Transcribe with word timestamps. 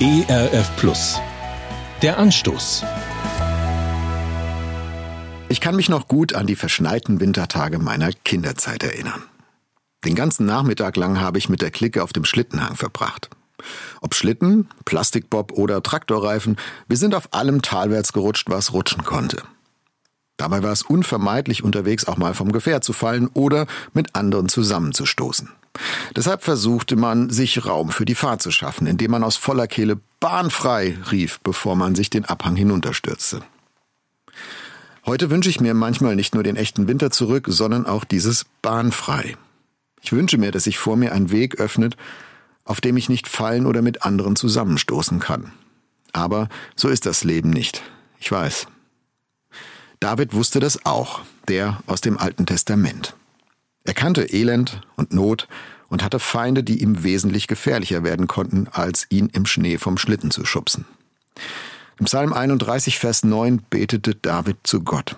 ERF 0.00 0.76
Plus. 0.76 1.18
Der 2.02 2.18
Anstoß. 2.18 2.84
Ich 5.48 5.60
kann 5.60 5.74
mich 5.74 5.88
noch 5.88 6.06
gut 6.06 6.36
an 6.36 6.46
die 6.46 6.54
verschneiten 6.54 7.18
Wintertage 7.18 7.80
meiner 7.80 8.12
Kinderzeit 8.12 8.84
erinnern. 8.84 9.24
Den 10.04 10.14
ganzen 10.14 10.46
Nachmittag 10.46 10.96
lang 10.96 11.20
habe 11.20 11.38
ich 11.38 11.48
mit 11.48 11.62
der 11.62 11.72
Clique 11.72 12.00
auf 12.00 12.12
dem 12.12 12.24
Schlittenhang 12.24 12.76
verbracht. 12.76 13.28
Ob 14.00 14.14
Schlitten, 14.14 14.68
Plastikbob 14.84 15.50
oder 15.50 15.82
Traktorreifen, 15.82 16.58
wir 16.86 16.96
sind 16.96 17.16
auf 17.16 17.34
allem 17.34 17.60
talwärts 17.60 18.12
gerutscht, 18.12 18.48
was 18.48 18.72
rutschen 18.72 19.02
konnte. 19.02 19.42
Dabei 20.36 20.62
war 20.62 20.70
es 20.70 20.82
unvermeidlich, 20.82 21.64
unterwegs 21.64 22.04
auch 22.06 22.18
mal 22.18 22.34
vom 22.34 22.52
Gefährt 22.52 22.84
zu 22.84 22.92
fallen 22.92 23.26
oder 23.34 23.66
mit 23.94 24.14
anderen 24.14 24.48
zusammenzustoßen. 24.48 25.50
Deshalb 26.16 26.42
versuchte 26.42 26.96
man, 26.96 27.30
sich 27.30 27.64
Raum 27.66 27.90
für 27.90 28.04
die 28.04 28.14
Fahrt 28.14 28.42
zu 28.42 28.50
schaffen, 28.50 28.86
indem 28.86 29.12
man 29.12 29.24
aus 29.24 29.36
voller 29.36 29.66
Kehle 29.66 30.00
bahnfrei 30.20 30.96
rief, 31.10 31.40
bevor 31.40 31.76
man 31.76 31.94
sich 31.94 32.10
den 32.10 32.24
Abhang 32.24 32.56
hinunterstürzte. 32.56 33.42
Heute 35.06 35.30
wünsche 35.30 35.48
ich 35.48 35.60
mir 35.60 35.74
manchmal 35.74 36.16
nicht 36.16 36.34
nur 36.34 36.42
den 36.42 36.56
echten 36.56 36.86
Winter 36.86 37.10
zurück, 37.10 37.46
sondern 37.48 37.86
auch 37.86 38.04
dieses 38.04 38.44
bahnfrei. 38.62 39.36
Ich 40.02 40.12
wünsche 40.12 40.38
mir, 40.38 40.52
dass 40.52 40.64
sich 40.64 40.78
vor 40.78 40.96
mir 40.96 41.12
ein 41.12 41.30
Weg 41.30 41.60
öffnet, 41.60 41.96
auf 42.64 42.80
dem 42.80 42.96
ich 42.96 43.08
nicht 43.08 43.26
fallen 43.26 43.66
oder 43.66 43.80
mit 43.80 44.02
anderen 44.02 44.36
zusammenstoßen 44.36 45.18
kann. 45.18 45.52
Aber 46.12 46.48
so 46.76 46.88
ist 46.88 47.06
das 47.06 47.24
Leben 47.24 47.50
nicht. 47.50 47.82
Ich 48.20 48.30
weiß. 48.30 48.66
David 50.00 50.34
wusste 50.34 50.60
das 50.60 50.84
auch, 50.84 51.20
der 51.48 51.82
aus 51.86 52.00
dem 52.00 52.18
Alten 52.18 52.46
Testament. 52.46 53.14
Er 53.88 53.94
kannte 53.94 54.34
Elend 54.34 54.82
und 54.96 55.14
Not 55.14 55.48
und 55.88 56.04
hatte 56.04 56.18
Feinde, 56.18 56.62
die 56.62 56.82
ihm 56.82 57.04
wesentlich 57.04 57.46
gefährlicher 57.46 58.04
werden 58.04 58.26
konnten, 58.26 58.68
als 58.70 59.06
ihn 59.08 59.30
im 59.32 59.46
Schnee 59.46 59.78
vom 59.78 59.96
Schlitten 59.96 60.30
zu 60.30 60.44
schubsen. 60.44 60.84
Im 61.98 62.04
Psalm 62.04 62.34
31, 62.34 62.98
Vers 62.98 63.24
9 63.24 63.62
betete 63.70 64.14
David 64.14 64.58
zu 64.64 64.82
Gott. 64.82 65.16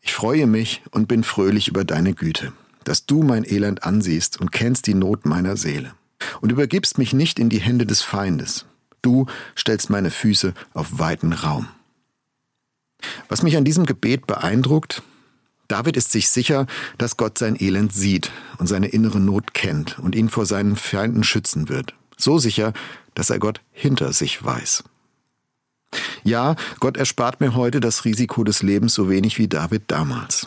Ich 0.00 0.14
freue 0.14 0.46
mich 0.46 0.80
und 0.90 1.06
bin 1.06 1.22
fröhlich 1.22 1.68
über 1.68 1.84
deine 1.84 2.14
Güte, 2.14 2.54
dass 2.84 3.04
du 3.04 3.22
mein 3.22 3.44
Elend 3.44 3.84
ansiehst 3.84 4.40
und 4.40 4.52
kennst 4.52 4.86
die 4.86 4.94
Not 4.94 5.26
meiner 5.26 5.58
Seele 5.58 5.92
und 6.40 6.50
übergibst 6.50 6.96
mich 6.96 7.12
nicht 7.12 7.38
in 7.38 7.50
die 7.50 7.60
Hände 7.60 7.84
des 7.84 8.00
Feindes. 8.00 8.64
Du 9.02 9.26
stellst 9.54 9.90
meine 9.90 10.10
Füße 10.10 10.54
auf 10.72 10.98
weiten 10.98 11.34
Raum. 11.34 11.68
Was 13.28 13.42
mich 13.42 13.58
an 13.58 13.64
diesem 13.66 13.84
Gebet 13.84 14.26
beeindruckt, 14.26 15.02
David 15.72 15.96
ist 15.96 16.12
sich 16.12 16.28
sicher, 16.28 16.66
dass 16.98 17.16
Gott 17.16 17.38
sein 17.38 17.56
Elend 17.58 17.94
sieht 17.94 18.30
und 18.58 18.66
seine 18.66 18.88
innere 18.88 19.18
Not 19.18 19.54
kennt 19.54 19.98
und 19.98 20.14
ihn 20.14 20.28
vor 20.28 20.44
seinen 20.44 20.76
Feinden 20.76 21.24
schützen 21.24 21.70
wird. 21.70 21.94
So 22.18 22.38
sicher, 22.38 22.74
dass 23.14 23.30
er 23.30 23.38
Gott 23.38 23.62
hinter 23.70 24.12
sich 24.12 24.44
weiß. 24.44 24.84
Ja, 26.24 26.56
Gott 26.78 26.98
erspart 26.98 27.40
mir 27.40 27.54
heute 27.54 27.80
das 27.80 28.04
Risiko 28.04 28.44
des 28.44 28.62
Lebens 28.62 28.92
so 28.92 29.08
wenig 29.08 29.38
wie 29.38 29.48
David 29.48 29.84
damals. 29.86 30.46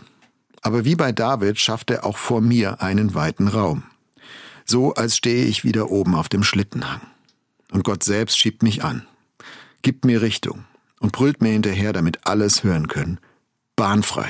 Aber 0.61 0.85
wie 0.85 0.95
bei 0.95 1.11
David 1.11 1.59
schafft 1.59 1.89
er 1.89 2.05
auch 2.05 2.17
vor 2.17 2.39
mir 2.39 2.83
einen 2.83 3.15
weiten 3.15 3.47
Raum. 3.47 3.81
So 4.63 4.93
als 4.93 5.17
stehe 5.17 5.45
ich 5.45 5.63
wieder 5.63 5.89
oben 5.89 6.13
auf 6.13 6.29
dem 6.29 6.43
Schlittenhang. 6.43 7.01
Und 7.71 7.83
Gott 7.83 8.03
selbst 8.03 8.37
schiebt 8.37 8.61
mich 8.61 8.83
an, 8.83 9.07
gibt 9.81 10.05
mir 10.05 10.21
Richtung 10.21 10.65
und 10.99 11.13
brüllt 11.13 11.41
mir 11.41 11.49
hinterher, 11.49 11.93
damit 11.93 12.27
alles 12.27 12.63
hören 12.63 12.87
können. 12.87 13.19
Bahnfrei. 13.75 14.29